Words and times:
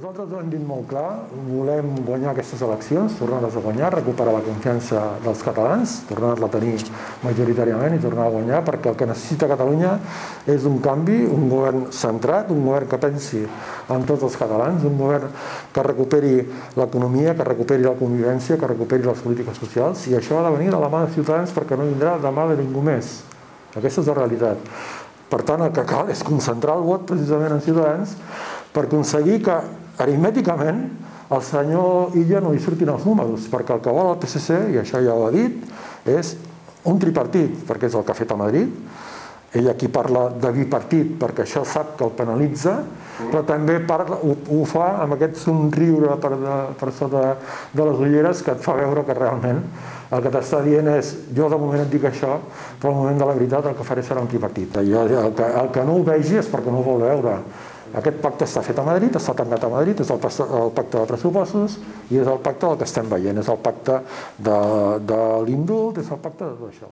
Nosaltres 0.00 0.30
ho 0.32 0.38
hem 0.40 0.46
dit 0.48 0.60
molt 0.64 0.86
clar, 0.88 1.26
volem 1.44 1.90
guanyar 2.06 2.30
aquestes 2.30 2.62
eleccions, 2.64 3.18
tornar-les 3.18 3.56
a 3.58 3.60
guanyar, 3.60 3.90
recuperar 3.92 4.32
la 4.32 4.40
confiança 4.46 5.00
dels 5.20 5.42
catalans, 5.44 5.96
tornar-la 6.08 6.46
a 6.48 6.52
tenir 6.54 6.78
majoritàriament 7.20 7.98
i 7.98 8.00
tornar 8.00 8.30
a 8.30 8.32
guanyar, 8.32 8.62
perquè 8.64 8.88
el 8.88 8.94
que 8.96 9.08
necessita 9.10 9.50
Catalunya 9.50 9.90
és 10.54 10.64
un 10.70 10.78
canvi, 10.80 11.18
un 11.28 11.50
govern 11.52 11.82
centrat, 11.92 12.48
un 12.48 12.62
govern 12.64 12.88
que 12.88 13.00
pensi 13.02 13.42
en 13.44 14.06
tots 14.08 14.24
els 14.24 14.38
catalans, 14.40 14.86
un 14.88 14.96
govern 14.96 15.34
que 15.74 15.84
recuperi 15.84 16.32
l'economia, 16.80 17.34
que 17.36 17.48
recuperi 17.50 17.84
la 17.84 17.92
convivència, 17.98 18.56
que 18.56 18.70
recuperi 18.72 19.04
les 19.04 19.20
polítiques 19.26 19.60
socials, 19.60 20.06
i 20.08 20.16
això 20.16 20.38
ha 20.40 20.46
de 20.48 20.54
venir 20.56 20.72
de 20.72 20.80
la 20.80 20.88
mà 20.88 21.02
de 21.04 21.12
Ciutadans 21.18 21.52
perquè 21.52 21.76
no 21.76 21.90
vindrà 21.90 22.16
de 22.24 22.32
mà 22.38 22.48
de 22.48 22.56
ningú 22.62 22.86
més. 22.88 23.18
Aquesta 23.76 24.00
és 24.00 24.08
la 24.08 24.16
realitat. 24.22 24.64
Per 25.28 25.42
tant, 25.44 25.60
el 25.60 25.76
que 25.76 25.84
cal 25.84 26.08
és 26.10 26.24
concentrar 26.24 26.80
el 26.80 26.88
vot 26.88 27.04
precisament 27.12 27.52
en 27.52 27.60
Ciutadans 27.68 28.16
per 28.72 28.86
aconseguir 28.88 29.42
que 29.44 29.60
aritmèticament 30.06 30.84
al 31.30 31.42
senyor 31.46 32.16
Illa 32.18 32.40
no 32.42 32.54
li 32.54 32.62
surtin 32.62 32.90
els 32.90 33.04
números, 33.06 33.46
perquè 33.52 33.76
el 33.76 33.82
que 33.84 33.94
vol 33.94 34.12
el 34.14 34.18
PSC, 34.22 34.56
i 34.74 34.80
això 34.80 35.02
ja 35.04 35.14
ho 35.14 35.28
ha 35.28 35.34
dit, 35.34 35.62
és 36.10 36.34
un 36.90 36.98
tripartit, 36.98 37.62
perquè 37.68 37.90
és 37.90 37.94
el 37.94 38.04
que 38.04 38.14
ha 38.14 38.18
fet 38.18 38.32
a 38.34 38.38
Madrid, 38.40 38.72
ell 39.52 39.68
aquí 39.70 39.88
parla 39.90 40.28
de 40.30 40.50
bipartit 40.54 41.16
perquè 41.18 41.42
això 41.42 41.64
sap 41.66 41.96
que 41.98 42.06
el 42.06 42.12
penalitza, 42.14 42.76
però 43.20 43.42
també 43.46 43.80
parla, 43.82 44.20
ho, 44.22 44.36
ho 44.54 44.60
fa 44.68 44.92
amb 45.02 45.16
aquest 45.16 45.40
somriure 45.42 46.14
per, 46.22 46.36
de, 46.38 46.58
per 46.78 46.92
sota 46.94 47.24
de 47.74 47.86
les 47.88 48.04
ulleres 48.06 48.44
que 48.46 48.54
et 48.54 48.62
fa 48.62 48.76
veure 48.78 49.02
que 49.08 49.16
realment 49.18 49.64
el 50.10 50.22
que 50.22 50.30
t'està 50.34 50.62
dient 50.62 50.86
és 50.94 51.10
jo 51.34 51.48
de 51.50 51.58
moment 51.58 51.82
et 51.82 51.90
dic 51.90 52.06
això, 52.06 52.38
però 52.80 52.92
al 52.92 53.00
moment 53.00 53.18
de 53.18 53.26
la 53.26 53.34
veritat 53.34 53.66
el 53.70 53.76
que 53.78 53.86
faré 53.86 54.06
serà 54.06 54.22
un 54.22 54.30
tripartit. 54.30 54.78
Jo, 54.86 55.04
el, 55.06 55.34
que, 55.38 55.50
el 55.62 55.74
que 55.74 55.84
no 55.86 55.98
ho 55.98 56.06
vegi 56.06 56.38
és 56.38 56.50
perquè 56.50 56.70
no 56.70 56.80
ho 56.80 56.86
vol 56.86 57.04
veure. 57.04 57.36
Aquest 57.98 58.20
pacte 58.22 58.46
està 58.46 58.62
fet 58.62 58.78
a 58.78 58.84
Madrid, 58.86 59.16
està 59.18 59.34
tancat 59.34 59.66
a 59.66 59.72
Madrid, 59.72 60.00
és 60.04 60.10
el, 60.14 60.20
pacte 60.22 60.96
de 60.98 61.06
pressupostos 61.10 61.76
i 62.10 62.20
és 62.22 62.28
el 62.30 62.38
pacte 62.44 62.68
del 62.68 62.78
que 62.78 62.86
estem 62.86 63.10
veient, 63.10 63.42
és 63.42 63.50
el 63.50 63.58
pacte 63.64 63.98
de, 64.38 64.58
de 65.10 65.20
l'indult, 65.48 65.98
és 65.98 66.10
el 66.10 66.22
pacte 66.22 66.44
de 66.46 66.54
tot 66.54 66.70
això. 66.70 66.90